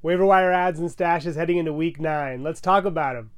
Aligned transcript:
Waiver 0.00 0.24
wire 0.24 0.52
adds 0.52 0.78
and 0.78 0.88
stashes 0.88 1.34
heading 1.34 1.56
into 1.56 1.72
week 1.72 2.00
nine. 2.00 2.42
Let's 2.44 2.60
talk 2.60 2.84
about 2.84 3.14
them. 3.14 3.30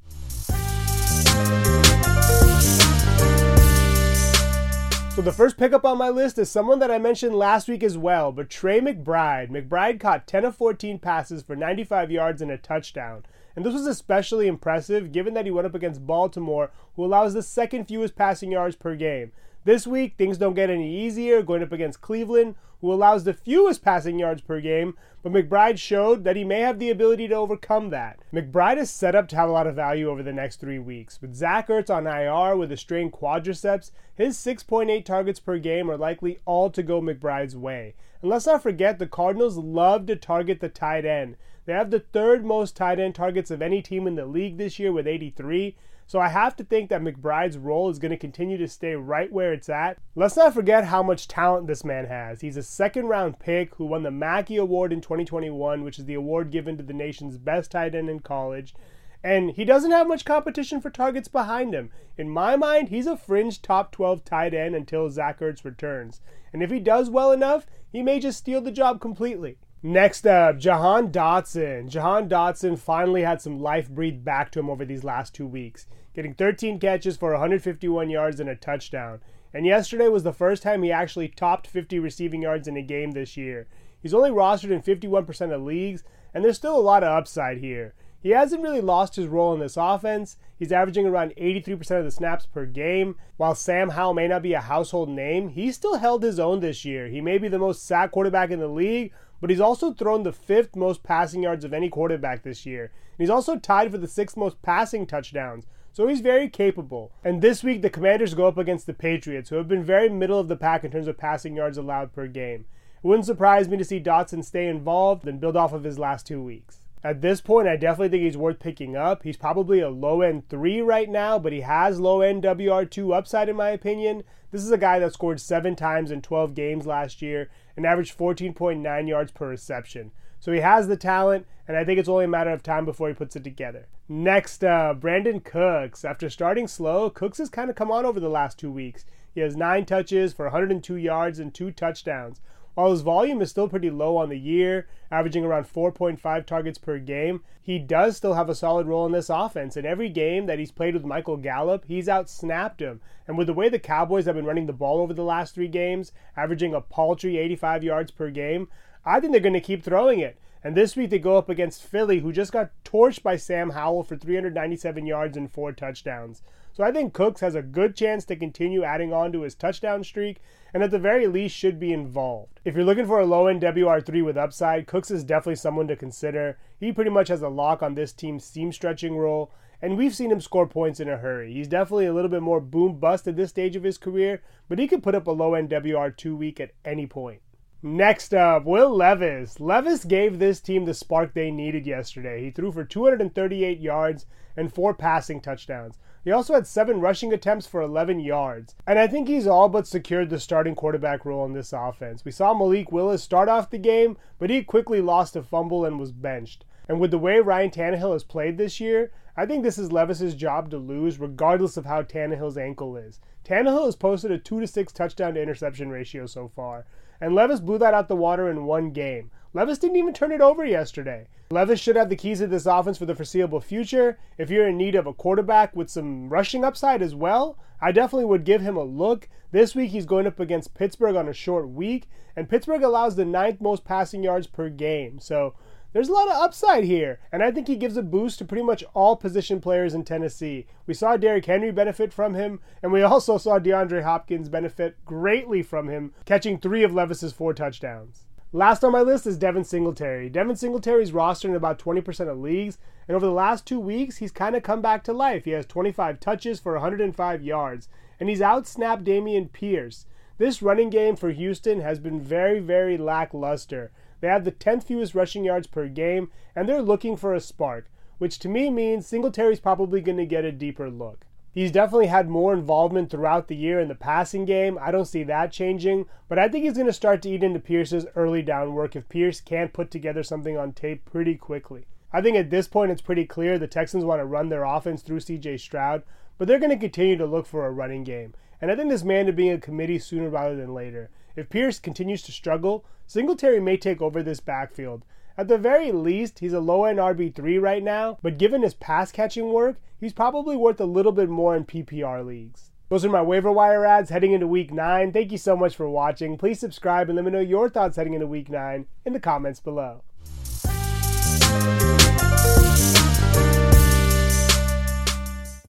So 5.15 5.21
the 5.21 5.33
first 5.33 5.57
pickup 5.57 5.83
on 5.83 5.97
my 5.97 6.09
list 6.09 6.37
is 6.37 6.49
someone 6.49 6.79
that 6.79 6.91
I 6.91 6.97
mentioned 6.97 7.35
last 7.35 7.67
week 7.67 7.83
as 7.83 7.97
well, 7.97 8.31
but 8.31 8.49
Trey 8.49 8.79
McBride. 8.79 9.49
McBride 9.49 9.99
caught 9.99 10.25
10 10.25 10.45
of 10.45 10.55
14 10.55 10.99
passes 10.99 11.43
for 11.43 11.55
95 11.55 12.11
yards 12.11 12.41
and 12.41 12.49
a 12.49 12.57
touchdown. 12.57 13.25
And 13.55 13.65
this 13.65 13.73
was 13.73 13.87
especially 13.87 14.47
impressive 14.47 15.11
given 15.11 15.33
that 15.33 15.45
he 15.45 15.51
went 15.51 15.67
up 15.67 15.75
against 15.75 16.07
Baltimore, 16.07 16.71
who 16.95 17.03
allows 17.03 17.33
the 17.33 17.43
second 17.43 17.85
fewest 17.85 18.15
passing 18.15 18.51
yards 18.51 18.75
per 18.75 18.95
game. 18.95 19.33
This 19.63 19.85
week, 19.85 20.15
things 20.17 20.39
don't 20.39 20.55
get 20.55 20.71
any 20.71 21.05
easier, 21.05 21.43
going 21.43 21.61
up 21.61 21.71
against 21.71 22.01
Cleveland, 22.01 22.55
who 22.81 22.91
allows 22.91 23.23
the 23.23 23.33
fewest 23.33 23.83
passing 23.83 24.17
yards 24.17 24.41
per 24.41 24.59
game, 24.59 24.95
but 25.21 25.31
McBride 25.31 25.77
showed 25.77 26.23
that 26.23 26.35
he 26.35 26.43
may 26.43 26.61
have 26.61 26.79
the 26.79 26.89
ability 26.89 27.27
to 27.27 27.35
overcome 27.35 27.91
that. 27.91 28.17
McBride 28.33 28.77
is 28.77 28.89
set 28.89 29.13
up 29.13 29.27
to 29.27 29.35
have 29.35 29.47
a 29.47 29.51
lot 29.51 29.67
of 29.67 29.75
value 29.75 30.09
over 30.09 30.23
the 30.23 30.33
next 30.33 30.59
three 30.59 30.79
weeks. 30.79 31.21
With 31.21 31.35
Zach 31.35 31.67
Ertz 31.67 31.91
on 31.91 32.07
IR 32.07 32.57
with 32.57 32.71
a 32.71 32.77
strained 32.77 33.13
quadriceps, 33.13 33.91
his 34.15 34.35
6.8 34.35 35.05
targets 35.05 35.39
per 35.39 35.59
game 35.59 35.91
are 35.91 35.97
likely 35.97 36.39
all 36.45 36.71
to 36.71 36.81
go 36.81 36.99
McBride's 36.99 37.55
way. 37.55 37.93
And 38.23 38.31
let's 38.31 38.47
not 38.47 38.63
forget, 38.63 38.97
the 38.97 39.05
Cardinals 39.05 39.57
love 39.57 40.07
to 40.07 40.15
target 40.15 40.59
the 40.59 40.69
tight 40.69 41.05
end. 41.05 41.37
They 41.65 41.73
have 41.73 41.91
the 41.91 41.99
third 41.99 42.43
most 42.43 42.75
tight 42.75 42.99
end 42.99 43.13
targets 43.13 43.51
of 43.51 43.61
any 43.61 43.83
team 43.83 44.07
in 44.07 44.15
the 44.15 44.25
league 44.25 44.57
this 44.57 44.79
year 44.79 44.91
with 44.91 45.05
83. 45.05 45.75
So 46.11 46.19
I 46.19 46.27
have 46.27 46.57
to 46.57 46.65
think 46.65 46.89
that 46.89 47.01
McBride's 47.01 47.57
role 47.57 47.89
is 47.89 47.97
going 47.97 48.11
to 48.11 48.17
continue 48.17 48.57
to 48.57 48.67
stay 48.67 48.95
right 48.95 49.31
where 49.31 49.53
it's 49.53 49.69
at. 49.69 49.97
Let's 50.13 50.35
not 50.35 50.53
forget 50.53 50.83
how 50.83 51.01
much 51.01 51.29
talent 51.29 51.67
this 51.67 51.85
man 51.85 52.07
has. 52.07 52.41
He's 52.41 52.57
a 52.57 52.63
second 52.63 53.05
round 53.05 53.39
pick 53.39 53.75
who 53.75 53.85
won 53.85 54.03
the 54.03 54.11
Mackey 54.11 54.57
Award 54.57 54.91
in 54.91 54.99
2021, 54.99 55.85
which 55.85 55.97
is 55.97 56.03
the 56.03 56.15
award 56.15 56.51
given 56.51 56.75
to 56.75 56.83
the 56.83 56.91
nation's 56.91 57.37
best 57.37 57.71
tight 57.71 57.95
end 57.95 58.09
in 58.09 58.19
college. 58.19 58.75
And 59.23 59.51
he 59.51 59.63
doesn't 59.63 59.91
have 59.91 60.05
much 60.05 60.25
competition 60.25 60.81
for 60.81 60.89
targets 60.89 61.29
behind 61.29 61.73
him. 61.73 61.91
In 62.17 62.29
my 62.29 62.57
mind, 62.57 62.89
he's 62.89 63.07
a 63.07 63.15
fringe 63.15 63.61
top 63.61 63.93
12 63.93 64.25
tight 64.25 64.53
end 64.53 64.75
until 64.75 65.09
Zach 65.09 65.39
Ertz 65.39 65.63
returns. 65.63 66.19
And 66.51 66.61
if 66.61 66.71
he 66.71 66.81
does 66.81 67.09
well 67.09 67.31
enough, 67.31 67.65
he 67.89 68.03
may 68.03 68.19
just 68.19 68.39
steal 68.39 68.59
the 68.59 68.73
job 68.73 68.99
completely. 68.99 69.59
Next 69.83 70.27
up, 70.27 70.59
Jahan 70.59 71.11
Dotson. 71.11 71.89
Jahan 71.89 72.29
Dotson 72.29 72.77
finally 72.77 73.23
had 73.23 73.41
some 73.41 73.59
life 73.59 73.89
breathed 73.89 74.23
back 74.23 74.51
to 74.51 74.59
him 74.59 74.69
over 74.69 74.85
these 74.85 75.03
last 75.03 75.33
two 75.33 75.47
weeks 75.47 75.87
getting 76.13 76.33
13 76.33 76.79
catches 76.79 77.17
for 77.17 77.31
151 77.31 78.09
yards 78.09 78.39
and 78.39 78.49
a 78.49 78.55
touchdown. 78.55 79.21
And 79.53 79.65
yesterday 79.65 80.07
was 80.07 80.23
the 80.23 80.33
first 80.33 80.63
time 80.63 80.83
he 80.83 80.91
actually 80.91 81.27
topped 81.27 81.67
50 81.67 81.99
receiving 81.99 82.41
yards 82.41 82.67
in 82.67 82.77
a 82.77 82.81
game 82.81 83.11
this 83.11 83.35
year. 83.37 83.67
He's 84.01 84.13
only 84.13 84.31
rostered 84.31 84.71
in 84.71 84.81
51% 84.81 85.53
of 85.53 85.61
leagues, 85.61 86.03
and 86.33 86.43
there's 86.43 86.57
still 86.57 86.77
a 86.77 86.81
lot 86.81 87.03
of 87.03 87.09
upside 87.09 87.57
here. 87.57 87.93
He 88.21 88.29
hasn't 88.29 88.61
really 88.61 88.81
lost 88.81 89.15
his 89.15 89.27
role 89.27 89.53
in 89.53 89.59
this 89.59 89.77
offense. 89.77 90.37
He's 90.57 90.71
averaging 90.71 91.07
around 91.07 91.33
83% 91.37 91.97
of 91.97 92.05
the 92.05 92.11
snaps 92.11 92.45
per 92.45 92.65
game. 92.65 93.15
While 93.37 93.55
Sam 93.55 93.89
Howell 93.89 94.13
may 94.13 94.27
not 94.27 94.43
be 94.43 94.53
a 94.53 94.61
household 94.61 95.09
name, 95.09 95.49
he 95.49 95.71
still 95.71 95.97
held 95.97 96.21
his 96.21 96.39
own 96.39 96.59
this 96.59 96.85
year. 96.85 97.07
He 97.07 97.19
may 97.19 97.39
be 97.39 97.47
the 97.47 97.57
most 97.57 97.83
sacked 97.83 98.13
quarterback 98.13 98.51
in 98.51 98.59
the 98.59 98.67
league, 98.67 99.11
but 99.39 99.49
he's 99.49 99.59
also 99.59 99.91
thrown 99.91 100.21
the 100.21 100.31
fifth 100.31 100.75
most 100.75 101.01
passing 101.01 101.41
yards 101.41 101.65
of 101.65 101.73
any 101.73 101.89
quarterback 101.89 102.43
this 102.43 102.63
year. 102.63 102.83
And 102.83 103.17
he's 103.17 103.29
also 103.31 103.57
tied 103.57 103.89
for 103.89 103.97
the 103.97 104.07
sixth 104.07 104.37
most 104.37 104.61
passing 104.61 105.07
touchdowns. 105.07 105.65
So 105.91 106.07
he's 106.07 106.21
very 106.21 106.47
capable. 106.47 107.11
And 107.23 107.41
this 107.41 107.63
week, 107.63 107.81
the 107.81 107.89
Commanders 107.89 108.35
go 108.35 108.47
up 108.47 108.57
against 108.59 108.85
the 108.85 108.93
Patriots, 108.93 109.49
who 109.49 109.55
have 109.55 109.67
been 109.67 109.83
very 109.83 110.09
middle 110.09 110.39
of 110.39 110.47
the 110.47 110.55
pack 110.55 110.83
in 110.83 110.91
terms 110.91 111.07
of 111.07 111.17
passing 111.17 111.55
yards 111.55 111.77
allowed 111.77 112.13
per 112.13 112.27
game. 112.27 112.65
It 113.03 113.07
wouldn't 113.07 113.25
surprise 113.25 113.67
me 113.67 113.77
to 113.77 113.83
see 113.83 113.99
Dotson 113.99 114.45
stay 114.45 114.67
involved 114.67 115.27
and 115.27 115.41
build 115.41 115.57
off 115.57 115.73
of 115.73 115.83
his 115.83 115.97
last 115.97 116.27
two 116.27 116.41
weeks. 116.41 116.80
At 117.03 117.21
this 117.21 117.41
point, 117.41 117.67
I 117.67 117.77
definitely 117.77 118.09
think 118.09 118.23
he's 118.23 118.37
worth 118.37 118.59
picking 118.59 118.95
up. 118.95 119.23
He's 119.23 119.37
probably 119.37 119.79
a 119.79 119.89
low 119.89 120.21
end 120.21 120.47
three 120.49 120.81
right 120.81 121.09
now, 121.09 121.39
but 121.39 121.51
he 121.51 121.61
has 121.61 121.99
low 121.99 122.21
end 122.21 122.43
WR2 122.43 123.15
upside, 123.15 123.49
in 123.49 123.55
my 123.55 123.69
opinion. 123.69 124.23
This 124.51 124.63
is 124.63 124.71
a 124.71 124.77
guy 124.77 124.99
that 124.99 125.13
scored 125.13 125.41
seven 125.41 125.75
times 125.75 126.11
in 126.11 126.21
12 126.21 126.53
games 126.53 126.85
last 126.85 127.21
year 127.21 127.49
and 127.75 127.85
averaged 127.85 128.17
14.9 128.17 129.07
yards 129.07 129.31
per 129.31 129.49
reception. 129.49 130.11
So 130.39 130.51
he 130.51 130.59
has 130.59 130.87
the 130.87 130.97
talent, 130.97 131.47
and 131.67 131.75
I 131.75 131.83
think 131.83 131.99
it's 131.99 132.09
only 132.09 132.25
a 132.25 132.27
matter 132.27 132.51
of 132.51 132.61
time 132.61 132.85
before 132.85 133.07
he 133.07 133.13
puts 133.13 133.35
it 133.35 133.43
together. 133.43 133.87
Next, 134.07 134.63
uh, 134.63 134.93
Brandin 134.97 135.43
Cooks. 135.43 136.03
After 136.05 136.29
starting 136.29 136.67
slow, 136.67 137.09
Cooks 137.09 137.37
has 137.39 137.49
kind 137.49 137.69
of 137.69 137.75
come 137.75 137.91
on 137.91 138.05
over 138.05 138.19
the 138.19 138.29
last 138.29 138.59
two 138.59 138.71
weeks. 138.71 139.05
He 139.33 139.41
has 139.41 139.55
nine 139.55 139.85
touches 139.85 140.33
for 140.33 140.45
102 140.45 140.95
yards 140.97 141.39
and 141.39 141.53
two 141.53 141.71
touchdowns. 141.71 142.41
While 142.73 142.91
his 142.91 143.01
volume 143.01 143.41
is 143.41 143.49
still 143.49 143.67
pretty 143.67 143.89
low 143.89 144.15
on 144.15 144.29
the 144.29 144.39
year, 144.39 144.87
averaging 145.11 145.43
around 145.43 145.65
4.5 145.65 146.45
targets 146.45 146.77
per 146.77 146.99
game, 146.99 147.43
he 147.61 147.77
does 147.79 148.15
still 148.15 148.35
have 148.35 148.49
a 148.49 148.55
solid 148.55 148.87
role 148.87 149.05
in 149.05 149.11
this 149.11 149.29
offense. 149.29 149.75
In 149.75 149.85
every 149.85 150.07
game 150.07 150.45
that 150.45 150.57
he's 150.57 150.71
played 150.71 150.93
with 150.93 151.03
Michael 151.03 151.35
Gallup, 151.35 151.83
he's 151.87 152.07
outsnapped 152.07 152.79
him. 152.79 153.01
And 153.27 153.37
with 153.37 153.47
the 153.47 153.53
way 153.53 153.67
the 153.67 153.77
Cowboys 153.77 154.25
have 154.25 154.35
been 154.35 154.45
running 154.45 154.67
the 154.67 154.73
ball 154.73 155.01
over 155.01 155.13
the 155.13 155.23
last 155.23 155.53
three 155.53 155.67
games, 155.67 156.13
averaging 156.37 156.73
a 156.73 156.81
paltry 156.81 157.37
85 157.37 157.83
yards 157.83 158.11
per 158.11 158.29
game, 158.29 158.69
I 159.05 159.19
think 159.19 159.33
they're 159.33 159.41
going 159.41 159.53
to 159.53 159.59
keep 159.59 159.83
throwing 159.83 160.19
it. 160.19 160.37
And 160.63 160.75
this 160.75 160.95
week 160.95 161.09
they 161.09 161.19
go 161.19 161.37
up 161.37 161.49
against 161.49 161.83
Philly, 161.83 162.19
who 162.19 162.31
just 162.31 162.51
got 162.51 162.71
torched 162.83 163.23
by 163.23 163.35
Sam 163.35 163.71
Howell 163.71 164.03
for 164.03 164.15
397 164.15 165.05
yards 165.05 165.35
and 165.35 165.51
four 165.51 165.71
touchdowns. 165.71 166.43
So 166.73 166.83
I 166.83 166.91
think 166.91 167.13
Cooks 167.13 167.41
has 167.41 167.55
a 167.55 167.61
good 167.61 167.95
chance 167.95 168.25
to 168.25 168.35
continue 168.35 168.83
adding 168.83 169.11
on 169.11 169.31
to 169.33 169.41
his 169.41 169.55
touchdown 169.55 170.03
streak, 170.03 170.37
and 170.73 170.83
at 170.83 170.91
the 170.91 170.99
very 170.99 171.27
least 171.27 171.55
should 171.55 171.79
be 171.79 171.91
involved. 171.91 172.59
If 172.63 172.75
you're 172.75 172.85
looking 172.85 173.07
for 173.07 173.19
a 173.19 173.25
low 173.25 173.47
end 173.47 173.61
WR3 173.61 174.23
with 174.23 174.37
upside, 174.37 174.87
Cooks 174.87 175.11
is 175.11 175.23
definitely 175.23 175.55
someone 175.55 175.87
to 175.87 175.95
consider. 175.95 176.57
He 176.79 176.93
pretty 176.93 177.11
much 177.11 177.27
has 177.27 177.41
a 177.41 177.49
lock 177.49 177.83
on 177.83 177.95
this 177.95 178.13
team's 178.13 178.45
seam 178.45 178.71
stretching 178.71 179.17
role, 179.17 179.51
and 179.81 179.97
we've 179.97 180.15
seen 180.15 180.31
him 180.31 180.39
score 180.39 180.67
points 180.67 180.99
in 180.99 181.09
a 181.09 181.17
hurry. 181.17 181.51
He's 181.53 181.67
definitely 181.67 182.05
a 182.05 182.13
little 182.13 182.29
bit 182.29 182.43
more 182.43 182.61
boom 182.61 182.99
bust 182.99 183.27
at 183.27 183.35
this 183.35 183.49
stage 183.49 183.75
of 183.75 183.83
his 183.83 183.97
career, 183.97 184.41
but 184.69 184.79
he 184.79 184.87
could 184.87 185.03
put 185.03 185.15
up 185.15 185.27
a 185.27 185.31
low 185.31 185.55
end 185.55 185.71
WR2 185.71 186.37
week 186.37 186.59
at 186.59 186.71
any 186.85 187.07
point. 187.07 187.41
Next 187.83 188.31
up, 188.31 188.65
Will 188.65 188.95
Levis. 188.95 189.59
Levis 189.59 190.05
gave 190.05 190.37
this 190.37 190.59
team 190.59 190.85
the 190.85 190.93
spark 190.93 191.33
they 191.33 191.49
needed 191.49 191.87
yesterday. 191.87 192.43
He 192.43 192.51
threw 192.51 192.71
for 192.71 192.83
238 192.83 193.79
yards 193.79 194.27
and 194.55 194.71
four 194.71 194.93
passing 194.93 195.41
touchdowns. 195.41 195.97
He 196.23 196.31
also 196.31 196.53
had 196.53 196.67
seven 196.67 197.01
rushing 197.01 197.33
attempts 197.33 197.65
for 197.65 197.81
11 197.81 198.19
yards. 198.19 198.75
And 198.85 198.99
I 198.99 199.07
think 199.07 199.27
he's 199.27 199.47
all 199.47 199.67
but 199.67 199.87
secured 199.87 200.29
the 200.29 200.39
starting 200.39 200.75
quarterback 200.75 201.25
role 201.25 201.43
in 201.43 201.53
this 201.53 201.73
offense. 201.73 202.23
We 202.23 202.31
saw 202.31 202.53
Malik 202.53 202.91
Willis 202.91 203.23
start 203.23 203.49
off 203.49 203.71
the 203.71 203.79
game, 203.79 204.15
but 204.37 204.51
he 204.51 204.61
quickly 204.61 205.01
lost 205.01 205.35
a 205.35 205.41
fumble 205.41 205.83
and 205.83 205.99
was 205.99 206.11
benched. 206.11 206.65
And 206.87 206.99
with 206.99 207.11
the 207.11 207.17
way 207.17 207.39
Ryan 207.39 207.71
Tannehill 207.71 208.13
has 208.13 208.23
played 208.23 208.57
this 208.57 208.79
year, 208.79 209.11
I 209.37 209.45
think 209.45 209.63
this 209.63 209.77
is 209.77 209.91
Levis's 209.91 210.35
job 210.35 210.69
to 210.71 210.77
lose, 210.77 211.19
regardless 211.19 211.77
of 211.77 211.85
how 211.85 212.03
Tannehill's 212.03 212.57
ankle 212.57 212.97
is. 212.97 213.19
Tannehill 213.45 213.85
has 213.85 213.95
posted 213.95 214.31
a 214.31 214.37
2 214.37 214.59
to 214.61 214.67
6 214.67 214.93
touchdown 214.93 215.35
to 215.35 215.41
interception 215.41 215.89
ratio 215.89 216.25
so 216.25 216.47
far 216.47 216.85
and 217.21 217.35
Levis 217.35 217.59
blew 217.59 217.77
that 217.77 217.93
out 217.93 218.07
the 218.07 218.15
water 218.15 218.49
in 218.49 218.65
one 218.65 218.89
game. 218.89 219.29
Levis 219.53 219.77
didn't 219.77 219.97
even 219.97 220.13
turn 220.13 220.31
it 220.31 220.41
over 220.41 220.65
yesterday. 220.65 221.27
Levis 221.51 221.79
should 221.79 221.95
have 221.95 222.09
the 222.09 222.15
keys 222.15 222.39
to 222.39 222.47
this 222.47 222.65
offense 222.65 222.97
for 222.97 223.05
the 223.05 223.13
foreseeable 223.13 223.61
future. 223.61 224.17
If 224.37 224.49
you're 224.49 224.67
in 224.67 224.77
need 224.77 224.95
of 224.95 225.05
a 225.05 225.13
quarterback 225.13 225.75
with 225.75 225.89
some 225.89 226.29
rushing 226.29 226.63
upside 226.63 227.01
as 227.01 227.13
well, 227.13 227.59
I 227.79 227.91
definitely 227.91 228.25
would 228.25 228.43
give 228.43 228.61
him 228.61 228.75
a 228.75 228.83
look. 228.83 229.29
This 229.51 229.75
week 229.75 229.91
he's 229.91 230.05
going 230.05 230.25
up 230.25 230.39
against 230.39 230.73
Pittsburgh 230.73 231.15
on 231.15 231.27
a 231.27 231.33
short 231.33 231.69
week, 231.69 232.07
and 232.35 232.49
Pittsburgh 232.49 232.81
allows 232.81 233.15
the 233.15 233.25
ninth 233.25 233.61
most 233.61 233.83
passing 233.83 234.23
yards 234.23 234.47
per 234.47 234.69
game. 234.69 235.19
So 235.19 235.53
there's 235.93 236.07
a 236.07 236.13
lot 236.13 236.29
of 236.29 236.41
upside 236.41 236.85
here, 236.85 237.19
and 237.31 237.43
I 237.43 237.51
think 237.51 237.67
he 237.67 237.75
gives 237.75 237.97
a 237.97 238.01
boost 238.01 238.39
to 238.39 238.45
pretty 238.45 238.63
much 238.63 238.83
all 238.93 239.15
position 239.17 239.59
players 239.59 239.93
in 239.93 240.03
Tennessee. 240.03 240.65
We 240.87 240.93
saw 240.93 241.17
Derrick 241.17 241.45
Henry 241.45 241.71
benefit 241.71 242.13
from 242.13 242.33
him, 242.33 242.61
and 242.81 242.91
we 242.91 243.01
also 243.01 243.37
saw 243.37 243.59
DeAndre 243.59 244.03
Hopkins 244.03 244.47
benefit 244.47 245.03
greatly 245.03 245.61
from 245.61 245.89
him, 245.89 246.13
catching 246.25 246.57
three 246.57 246.83
of 246.83 246.93
Levis's 246.93 247.33
four 247.33 247.53
touchdowns. 247.53 248.25
Last 248.53 248.83
on 248.83 248.91
my 248.91 249.01
list 249.01 249.27
is 249.27 249.37
Devin 249.37 249.63
Singletary. 249.63 250.29
Devin 250.29 250.55
Singletary's 250.55 251.11
rostered 251.11 251.45
in 251.45 251.55
about 251.55 251.79
20% 251.79 252.29
of 252.29 252.37
leagues, 252.37 252.77
and 253.07 253.15
over 253.15 253.25
the 253.25 253.31
last 253.31 253.65
two 253.65 253.79
weeks, 253.79 254.17
he's 254.17 254.31
kind 254.31 254.55
of 254.55 254.63
come 254.63 254.81
back 254.81 255.03
to 255.05 255.13
life. 255.13 255.45
He 255.45 255.51
has 255.51 255.65
25 255.65 256.19
touches 256.19 256.59
for 256.59 256.73
105 256.73 257.43
yards, 257.43 257.89
and 258.19 258.29
he's 258.29 258.39
outsnapped 258.41 259.03
Dameon 259.03 259.51
Pierce. 259.51 260.05
This 260.37 260.61
running 260.61 260.89
game 260.89 261.15
for 261.15 261.31
Houston 261.31 261.81
has 261.81 261.99
been 261.99 262.19
very, 262.19 262.59
very 262.59 262.97
lackluster. 262.97 263.91
They 264.21 264.27
have 264.27 264.45
the 264.45 264.51
10th 264.51 264.85
fewest 264.85 265.13
rushing 265.13 265.43
yards 265.43 265.67
per 265.67 265.87
game, 265.87 266.31
and 266.55 266.69
they're 266.69 266.81
looking 266.81 267.17
for 267.17 267.33
a 267.33 267.41
spark, 267.41 267.89
which 268.19 268.39
to 268.39 268.49
me 268.49 268.69
means 268.69 269.05
Singletary's 269.05 269.59
probably 269.59 269.99
going 269.99 270.17
to 270.17 270.25
get 270.25 270.45
a 270.45 270.51
deeper 270.51 270.89
look. 270.89 271.25
He's 271.53 271.71
definitely 271.71 272.07
had 272.07 272.29
more 272.29 272.53
involvement 272.53 273.09
throughout 273.09 273.49
the 273.49 273.57
year 273.57 273.79
in 273.81 273.89
the 273.89 273.95
passing 273.95 274.45
game. 274.45 274.79
I 274.81 274.91
don't 274.91 275.05
see 275.05 275.23
that 275.23 275.51
changing, 275.51 276.05
but 276.29 276.39
I 276.39 276.47
think 276.47 276.63
he's 276.63 276.75
going 276.75 276.85
to 276.85 276.93
start 276.93 277.21
to 277.23 277.29
eat 277.29 277.43
into 277.43 277.59
Pierce's 277.59 278.05
early 278.15 278.41
down 278.41 278.73
work 278.73 278.95
if 278.95 279.09
Pierce 279.09 279.41
can't 279.41 279.73
put 279.73 279.91
together 279.91 280.23
something 280.23 280.57
on 280.57 280.71
tape 280.71 281.03
pretty 281.03 281.35
quickly. 281.35 281.87
I 282.13 282.21
think 282.21 282.37
at 282.37 282.51
this 282.51 282.67
point 282.67 282.91
it's 282.91 283.01
pretty 283.01 283.25
clear 283.25 283.57
the 283.57 283.67
Texans 283.67 284.05
want 284.05 284.21
to 284.21 284.25
run 284.25 284.47
their 284.47 284.63
offense 284.63 285.01
through 285.01 285.19
CJ 285.19 285.59
Stroud, 285.59 286.03
but 286.37 286.47
they're 286.47 286.59
going 286.59 286.71
to 286.71 286.77
continue 286.77 287.17
to 287.17 287.25
look 287.25 287.45
for 287.45 287.65
a 287.65 287.71
running 287.71 288.05
game. 288.05 288.33
And 288.61 288.71
I 288.71 288.75
think 288.75 288.89
this 288.89 289.03
man 289.03 289.25
to 289.25 289.33
be 289.33 289.49
a 289.49 289.57
committee 289.57 289.99
sooner 289.99 290.29
rather 290.29 290.55
than 290.55 290.73
later. 290.73 291.09
If 291.35 291.49
Pierce 291.49 291.79
continues 291.79 292.21
to 292.23 292.31
struggle, 292.31 292.85
Singletary 293.11 293.59
may 293.59 293.75
take 293.75 294.01
over 294.01 294.23
this 294.23 294.39
backfield. 294.39 295.03
At 295.37 295.49
the 295.49 295.57
very 295.57 295.91
least, 295.91 296.39
he's 296.39 296.53
a 296.53 296.61
low 296.61 296.85
end 296.85 296.97
RB3 296.97 297.61
right 297.61 297.83
now, 297.83 298.17
but 298.21 298.37
given 298.37 298.61
his 298.61 298.73
pass 298.73 299.11
catching 299.11 299.51
work, 299.51 299.75
he's 299.99 300.13
probably 300.13 300.55
worth 300.55 300.79
a 300.79 300.85
little 300.85 301.11
bit 301.11 301.27
more 301.27 301.53
in 301.53 301.65
PPR 301.65 302.25
leagues. 302.25 302.71
Those 302.87 303.03
are 303.03 303.09
my 303.09 303.21
waiver 303.21 303.51
wire 303.51 303.85
adds 303.85 304.11
heading 304.11 304.31
into 304.31 304.47
week 304.47 304.71
9. 304.71 305.11
Thank 305.11 305.33
you 305.33 305.37
so 305.37 305.57
much 305.57 305.75
for 305.75 305.89
watching. 305.89 306.37
Please 306.37 306.61
subscribe 306.61 307.09
and 307.09 307.17
let 307.17 307.25
me 307.25 307.31
know 307.31 307.41
your 307.41 307.69
thoughts 307.69 307.97
heading 307.97 308.13
into 308.13 308.27
week 308.27 308.49
9 308.49 308.85
in 309.03 309.11
the 309.11 309.19
comments 309.19 309.59
below. 309.59 310.03